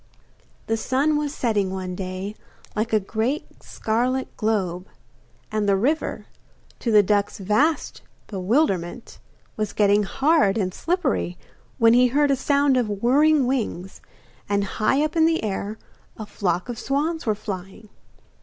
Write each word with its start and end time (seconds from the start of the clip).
The 0.65 0.77
sun 0.77 1.15
was 1.15 1.31
setting 1.31 1.69
one 1.69 1.93
day, 1.93 2.35
like 2.75 2.91
a 2.91 2.99
great 2.99 3.61
scarlet 3.61 4.35
globe, 4.35 4.87
and 5.51 5.69
the 5.69 5.75
river, 5.75 6.25
to 6.79 6.89
the 6.91 7.03
duckling's 7.03 7.37
vast 7.37 8.01
bewilderment, 8.25 9.19
was 9.57 9.73
getting 9.73 10.01
hard 10.01 10.57
and 10.57 10.73
slippery, 10.73 11.37
when 11.77 11.93
he 11.93 12.07
heard 12.07 12.31
a 12.31 12.35
sound 12.35 12.77
of 12.77 12.89
whirring 13.03 13.45
wings, 13.45 14.01
and 14.49 14.63
high 14.63 15.03
up 15.03 15.15
in 15.15 15.27
the 15.27 15.43
air 15.43 15.77
a 16.17 16.25
flock 16.25 16.67
of 16.67 16.79
swans 16.79 17.27
were 17.27 17.35
flying. 17.35 17.87